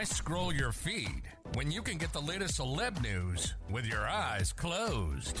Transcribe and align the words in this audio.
Why 0.00 0.04
scroll 0.04 0.50
your 0.50 0.72
feed 0.72 1.24
when 1.52 1.70
you 1.70 1.82
can 1.82 1.98
get 1.98 2.10
the 2.14 2.22
latest 2.22 2.58
celeb 2.58 3.02
news 3.02 3.52
with 3.70 3.84
your 3.84 4.08
eyes 4.08 4.50
closed? 4.50 5.38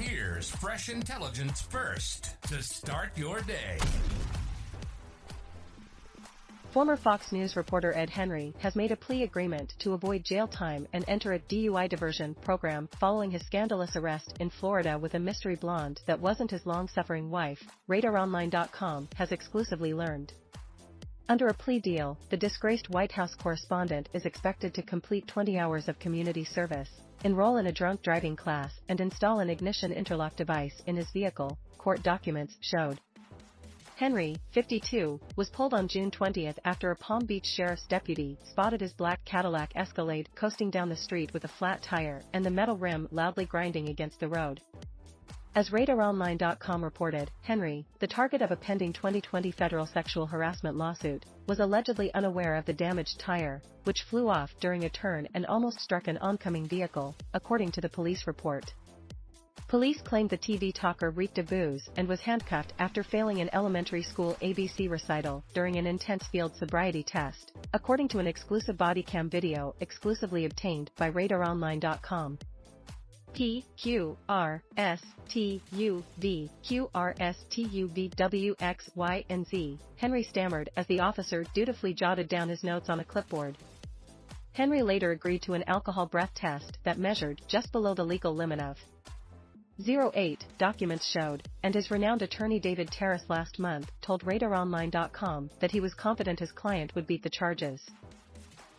Here's 0.00 0.48
fresh 0.48 0.88
intelligence 0.88 1.60
first 1.60 2.40
to 2.44 2.62
start 2.62 3.10
your 3.18 3.42
day. 3.42 3.76
Former 6.72 6.96
Fox 6.96 7.32
News 7.32 7.54
reporter 7.54 7.92
Ed 7.94 8.08
Henry 8.08 8.54
has 8.60 8.76
made 8.76 8.92
a 8.92 8.96
plea 8.96 9.24
agreement 9.24 9.74
to 9.80 9.92
avoid 9.92 10.24
jail 10.24 10.48
time 10.48 10.88
and 10.94 11.04
enter 11.06 11.34
a 11.34 11.38
DUI 11.38 11.86
diversion 11.86 12.34
program 12.34 12.88
following 12.98 13.30
his 13.30 13.44
scandalous 13.44 13.94
arrest 13.94 14.38
in 14.40 14.48
Florida 14.48 14.98
with 14.98 15.12
a 15.12 15.18
mystery 15.18 15.54
blonde 15.54 16.00
that 16.06 16.20
wasn't 16.20 16.50
his 16.50 16.64
long-suffering 16.64 17.28
wife, 17.28 17.62
RadarOnline.com 17.90 19.08
has 19.16 19.32
exclusively 19.32 19.92
learned. 19.92 20.32
Under 21.28 21.48
a 21.48 21.54
plea 21.54 21.80
deal, 21.80 22.16
the 22.30 22.36
disgraced 22.36 22.88
White 22.88 23.10
House 23.10 23.34
correspondent 23.34 24.08
is 24.12 24.26
expected 24.26 24.72
to 24.74 24.82
complete 24.82 25.26
20 25.26 25.58
hours 25.58 25.88
of 25.88 25.98
community 25.98 26.44
service, 26.44 26.88
enroll 27.24 27.56
in 27.56 27.66
a 27.66 27.72
drunk 27.72 28.02
driving 28.02 28.36
class, 28.36 28.72
and 28.88 29.00
install 29.00 29.40
an 29.40 29.50
ignition 29.50 29.90
interlock 29.90 30.36
device 30.36 30.80
in 30.86 30.94
his 30.94 31.10
vehicle, 31.10 31.58
court 31.78 32.04
documents 32.04 32.56
showed. 32.60 33.00
Henry, 33.96 34.36
52, 34.52 35.18
was 35.34 35.50
pulled 35.50 35.74
on 35.74 35.88
June 35.88 36.12
20 36.12 36.48
after 36.64 36.92
a 36.92 36.96
Palm 36.96 37.24
Beach 37.24 37.46
sheriff's 37.46 37.88
deputy 37.88 38.38
spotted 38.44 38.80
his 38.80 38.92
black 38.92 39.24
Cadillac 39.24 39.72
Escalade 39.74 40.28
coasting 40.36 40.70
down 40.70 40.88
the 40.88 40.94
street 40.94 41.32
with 41.32 41.42
a 41.42 41.48
flat 41.48 41.82
tire 41.82 42.22
and 42.34 42.44
the 42.44 42.50
metal 42.50 42.76
rim 42.76 43.08
loudly 43.10 43.46
grinding 43.46 43.88
against 43.88 44.20
the 44.20 44.28
road. 44.28 44.60
As 45.56 45.70
RadarOnline.com 45.70 46.84
reported, 46.84 47.30
Henry, 47.40 47.86
the 47.98 48.06
target 48.06 48.42
of 48.42 48.50
a 48.50 48.56
pending 48.56 48.92
2020 48.92 49.50
federal 49.52 49.86
sexual 49.86 50.26
harassment 50.26 50.76
lawsuit, 50.76 51.24
was 51.46 51.60
allegedly 51.60 52.12
unaware 52.12 52.56
of 52.56 52.66
the 52.66 52.74
damaged 52.74 53.18
tire, 53.18 53.62
which 53.84 54.02
flew 54.02 54.28
off 54.28 54.50
during 54.60 54.84
a 54.84 54.90
turn 54.90 55.26
and 55.32 55.46
almost 55.46 55.80
struck 55.80 56.08
an 56.08 56.18
oncoming 56.18 56.68
vehicle, 56.68 57.16
according 57.32 57.72
to 57.72 57.80
the 57.80 57.88
police 57.88 58.26
report. 58.26 58.70
Police 59.66 60.02
claimed 60.02 60.28
the 60.28 60.36
TV 60.36 60.74
talker 60.74 61.08
reeked 61.08 61.38
of 61.38 61.46
booze 61.46 61.88
and 61.96 62.06
was 62.06 62.20
handcuffed 62.20 62.74
after 62.78 63.02
failing 63.02 63.40
an 63.40 63.48
elementary 63.54 64.02
school 64.02 64.36
ABC 64.42 64.90
recital 64.90 65.42
during 65.54 65.76
an 65.76 65.86
intense 65.86 66.26
field 66.26 66.54
sobriety 66.54 67.02
test, 67.02 67.52
according 67.72 68.08
to 68.08 68.18
an 68.18 68.26
exclusive 68.26 68.76
body 68.76 69.02
cam 69.02 69.30
video 69.30 69.74
exclusively 69.80 70.44
obtained 70.44 70.90
by 70.98 71.10
RadarOnline.com. 71.10 72.38
P 73.36 73.66
Q 73.76 74.16
R 74.30 74.62
S 74.78 75.02
T 75.28 75.60
U 75.72 76.02
V 76.16 76.50
Q 76.66 76.88
R 76.94 77.14
S 77.20 77.36
T 77.50 77.64
U 77.64 77.88
V 77.88 78.08
W 78.16 78.54
X 78.58 78.88
Y 78.94 79.24
and 79.28 79.46
Z. 79.46 79.78
Henry 79.96 80.22
stammered 80.22 80.70
as 80.74 80.86
the 80.86 81.00
officer 81.00 81.44
dutifully 81.52 81.92
jotted 81.92 82.30
down 82.30 82.48
his 82.48 82.64
notes 82.64 82.88
on 82.88 82.98
a 82.98 83.04
clipboard. 83.04 83.58
Henry 84.52 84.80
later 84.80 85.10
agreed 85.10 85.42
to 85.42 85.52
an 85.52 85.64
alcohol 85.66 86.06
breath 86.06 86.32
test 86.34 86.78
that 86.84 86.96
measured 86.96 87.42
just 87.46 87.70
below 87.72 87.92
the 87.92 88.06
legal 88.06 88.34
limit 88.34 88.58
of 88.58 88.78
08, 89.86 90.42
documents 90.56 91.06
showed, 91.06 91.46
and 91.62 91.74
his 91.74 91.90
renowned 91.90 92.22
attorney 92.22 92.58
David 92.58 92.90
Terrace 92.90 93.28
last 93.28 93.58
month 93.58 93.92
told 94.00 94.24
RadarOnline.com 94.24 95.50
that 95.60 95.72
he 95.72 95.80
was 95.80 95.92
confident 95.92 96.40
his 96.40 96.52
client 96.52 96.94
would 96.94 97.06
beat 97.06 97.22
the 97.22 97.28
charges. 97.28 97.82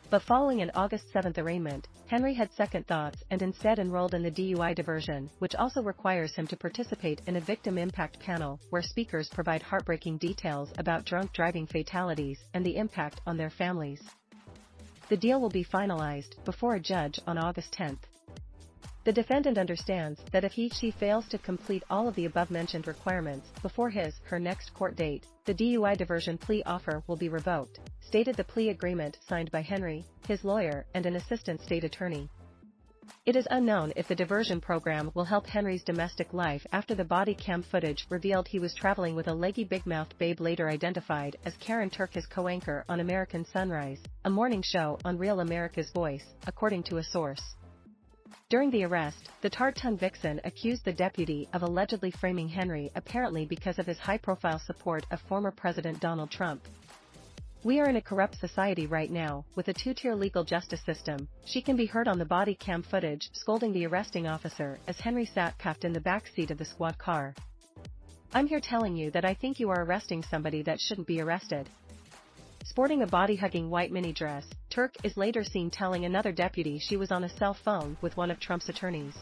But 0.09 0.23
following 0.23 0.61
an 0.61 0.71
August 0.73 1.11
7 1.11 1.33
arraignment, 1.37 1.87
Henry 2.07 2.33
had 2.33 2.53
second 2.53 2.87
thoughts 2.87 3.21
and 3.31 3.41
instead 3.41 3.79
enrolled 3.79 4.13
in 4.13 4.23
the 4.23 4.31
DUI 4.31 4.73
diversion, 4.73 5.29
which 5.39 5.55
also 5.55 5.83
requires 5.83 6.33
him 6.33 6.47
to 6.47 6.55
participate 6.55 7.21
in 7.27 7.35
a 7.35 7.41
victim 7.41 7.77
impact 7.77 8.17
panel 8.19 8.61
where 8.69 8.81
speakers 8.81 9.27
provide 9.27 9.61
heartbreaking 9.61 10.17
details 10.17 10.71
about 10.77 11.03
drunk 11.03 11.33
driving 11.33 11.67
fatalities 11.67 12.39
and 12.53 12.65
the 12.65 12.77
impact 12.77 13.19
on 13.27 13.35
their 13.35 13.49
families. 13.49 14.01
The 15.09 15.17
deal 15.17 15.41
will 15.41 15.49
be 15.49 15.65
finalized 15.65 16.41
before 16.45 16.75
a 16.75 16.79
judge 16.79 17.19
on 17.27 17.37
August 17.37 17.73
10. 17.73 17.99
The 19.07 19.13
defendant 19.13 19.57
understands 19.57 20.19
that 20.33 20.43
if 20.43 20.51
he 20.51 20.67
she 20.67 20.91
fails 20.91 21.29
to 21.29 21.37
complete 21.37 21.81
all 21.89 22.09
of 22.09 22.15
the 22.15 22.25
above-mentioned 22.25 22.87
requirements 22.87 23.47
before 23.61 23.89
his 23.89 24.13
her 24.25 24.37
next 24.37 24.73
court 24.73 24.97
date, 24.97 25.25
the 25.45 25.53
DUI 25.53 25.95
diversion 25.95 26.37
plea 26.37 26.61
offer 26.65 27.01
will 27.07 27.15
be 27.15 27.29
revoked, 27.29 27.79
stated 28.01 28.35
the 28.35 28.43
plea 28.43 28.67
agreement 28.67 29.17
signed 29.25 29.49
by 29.49 29.61
Henry, 29.61 30.03
his 30.27 30.43
lawyer, 30.43 30.85
and 30.93 31.05
an 31.05 31.15
assistant 31.15 31.61
state 31.61 31.85
attorney. 31.85 32.27
It 33.25 33.37
is 33.37 33.47
unknown 33.49 33.93
if 33.95 34.09
the 34.09 34.15
diversion 34.15 34.59
program 34.59 35.11
will 35.13 35.23
help 35.23 35.47
Henry's 35.47 35.85
domestic 35.85 36.33
life 36.33 36.67
after 36.73 36.93
the 36.93 37.05
body 37.05 37.33
cam 37.33 37.63
footage 37.63 38.05
revealed 38.09 38.49
he 38.49 38.59
was 38.59 38.73
traveling 38.73 39.15
with 39.15 39.29
a 39.29 39.33
leggy 39.33 39.63
big-mouthed 39.63 40.17
babe 40.17 40.41
later 40.41 40.67
identified 40.67 41.37
as 41.45 41.55
Karyn 41.65 41.89
Turk 41.89 42.13
his 42.13 42.25
co-anchor 42.25 42.83
on 42.89 42.99
American 42.99 43.45
Sunrise, 43.45 44.01
a 44.25 44.29
morning 44.29 44.61
show 44.61 44.99
on 45.05 45.17
Real 45.17 45.39
America's 45.39 45.91
Voice, 45.91 46.25
according 46.45 46.83
to 46.83 46.97
a 46.97 47.03
source. 47.03 47.55
During 48.49 48.71
the 48.71 48.83
arrest, 48.83 49.29
the 49.41 49.49
Tartan 49.49 49.97
vixen 49.97 50.39
accused 50.43 50.85
the 50.85 50.93
deputy 50.93 51.47
of 51.53 51.63
allegedly 51.63 52.11
framing 52.11 52.47
Henry 52.47 52.91
apparently 52.95 53.45
because 53.45 53.79
of 53.79 53.85
his 53.85 53.99
high-profile 53.99 54.59
support 54.59 55.05
of 55.11 55.19
former 55.21 55.51
President 55.51 55.99
Donald 55.99 56.31
Trump. 56.31 56.61
We 57.63 57.79
are 57.79 57.89
in 57.89 57.95
a 57.95 58.01
corrupt 58.01 58.39
society 58.39 58.87
right 58.87 59.11
now, 59.11 59.43
with 59.55 59.67
a 59.67 59.73
two-tier 59.73 60.15
legal 60.15 60.43
justice 60.43 60.81
system. 60.85 61.27
She 61.45 61.61
can 61.61 61.75
be 61.75 61.85
heard 61.85 62.07
on 62.07 62.19
the 62.19 62.25
body 62.25 62.55
cam 62.55 62.83
footage 62.83 63.29
scolding 63.33 63.73
the 63.73 63.85
arresting 63.87 64.27
officer 64.27 64.79
as 64.87 64.99
Henry 64.99 65.25
sat 65.25 65.57
cuffed 65.57 65.83
in 65.83 65.91
the 65.91 65.99
back 65.99 66.27
seat 66.27 66.51
of 66.51 66.57
the 66.57 66.65
squad 66.65 66.97
car. 66.97 67.33
I'm 68.33 68.47
here 68.47 68.59
telling 68.59 68.95
you 68.95 69.11
that 69.11 69.25
I 69.25 69.33
think 69.33 69.59
you 69.59 69.69
are 69.69 69.83
arresting 69.83 70.23
somebody 70.23 70.61
that 70.63 70.79
shouldn't 70.79 71.07
be 71.07 71.21
arrested. 71.21 71.69
Sporting 72.77 73.01
a 73.01 73.07
body-hugging 73.07 73.71
white 73.71 73.91
mini 73.91 74.13
dress, 74.13 74.45
Turk 74.69 74.93
is 75.03 75.17
later 75.17 75.43
seen 75.43 75.71
telling 75.71 76.05
another 76.05 76.31
deputy 76.31 76.77
she 76.77 76.95
was 76.95 77.11
on 77.11 77.23
a 77.23 77.37
cell 77.37 77.55
phone 77.55 77.97
with 78.01 78.15
one 78.15 78.29
of 78.29 78.39
Trump's 78.39 78.69
attorneys. 78.69 79.15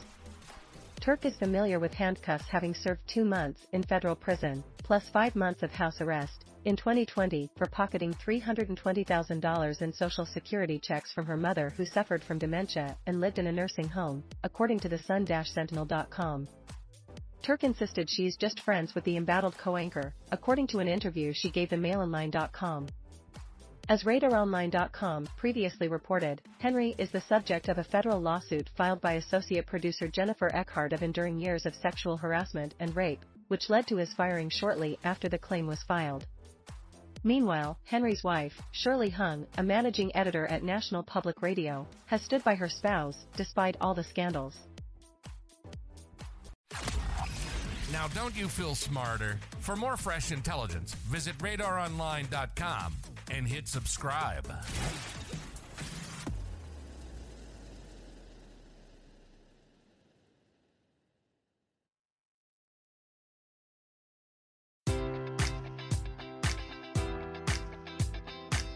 Turk 0.99 1.23
is 1.23 1.38
familiar 1.38 1.79
with 1.79 1.94
handcuffs 1.94 2.49
having 2.49 2.73
served 2.73 2.99
two 3.07 3.23
months 3.23 3.65
in 3.71 3.81
federal 3.81 4.13
prison, 4.13 4.61
plus 4.79 5.07
five 5.07 5.38
months 5.38 5.63
of 5.63 5.71
house 5.71 6.01
arrest, 6.01 6.44
in 6.65 6.75
2020 6.75 7.50
for 7.56 7.65
pocketing 7.68 8.13
$320,000 8.15 9.81
in 9.81 9.94
Social 9.94 10.25
Security 10.25 10.77
checks 10.77 11.13
from 11.13 11.25
her 11.25 11.38
mother 11.38 11.69
who 11.77 11.85
suffered 11.85 12.21
from 12.25 12.38
dementia 12.38 12.97
and 13.07 13.21
lived 13.21 13.39
in 13.39 13.47
a 13.47 13.53
nursing 13.53 13.88
home, 13.88 14.21
according 14.44 14.81
to 14.81 14.89
the 14.89 15.00
Sun-Sentinel.com. 15.00 16.50
Turk 17.41 17.63
insisted 17.63 18.09
she's 18.09 18.35
just 18.35 18.59
friends 18.59 18.94
with 18.94 19.06
the 19.06 19.15
embattled 19.15 19.57
co-anchor, 19.57 20.13
according 20.33 20.68
to 20.68 20.80
an 20.80 20.89
interview 20.89 21.31
she 21.31 21.50
gave 21.50 21.69
the 21.69 21.77
MailOnline.com. 21.77 22.88
As 23.87 24.03
RadarOnline.com 24.03 25.27
previously 25.37 25.87
reported, 25.87 26.41
Henry 26.57 26.95
is 26.97 27.11
the 27.11 27.21
subject 27.21 27.69
of 27.69 27.77
a 27.77 27.83
federal 27.83 28.19
lawsuit 28.19 28.67
filed 28.75 28.99
by 28.99 29.13
associate 29.13 29.67
producer 29.67 30.07
Jennifer 30.07 30.49
Eckhart 30.55 30.91
of 30.91 31.03
enduring 31.03 31.37
years 31.37 31.67
of 31.67 31.75
sexual 31.75 32.17
harassment 32.17 32.73
and 32.79 32.95
rape, 32.95 33.23
which 33.47 33.69
led 33.69 33.85
to 33.87 33.97
his 33.97 34.11
firing 34.13 34.49
shortly 34.49 34.97
after 35.03 35.29
the 35.29 35.37
claim 35.37 35.67
was 35.67 35.83
filed. 35.83 36.25
Meanwhile, 37.23 37.77
Henry's 37.83 38.23
wife, 38.23 38.59
Shirley 38.71 39.11
Hung, 39.11 39.45
a 39.59 39.63
managing 39.63 40.15
editor 40.15 40.47
at 40.47 40.63
National 40.63 41.03
Public 41.03 41.43
Radio, 41.43 41.87
has 42.07 42.23
stood 42.23 42.43
by 42.43 42.55
her 42.55 42.69
spouse, 42.69 43.17
despite 43.37 43.77
all 43.79 43.93
the 43.93 44.03
scandals. 44.03 44.55
Now, 47.91 48.07
don't 48.15 48.35
you 48.35 48.47
feel 48.47 48.73
smarter? 48.73 49.39
For 49.59 49.75
more 49.75 49.95
fresh 49.95 50.31
intelligence, 50.31 50.95
visit 50.95 51.37
radaronline.com 51.37 52.93
and 53.31 53.48
hit 53.48 53.68
subscribe. 53.68 54.48